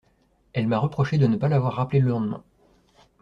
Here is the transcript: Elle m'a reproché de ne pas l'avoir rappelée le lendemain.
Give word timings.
Elle 0.53 0.65
m'a 0.67 0.79
reproché 0.79 1.19
de 1.19 1.27
ne 1.27 1.35
pas 1.35 1.47
l'avoir 1.47 1.73
rappelée 1.75 1.99
le 1.99 2.09
lendemain. 2.09 2.41